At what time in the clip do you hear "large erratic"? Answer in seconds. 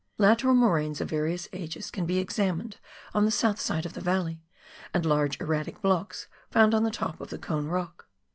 5.05-5.79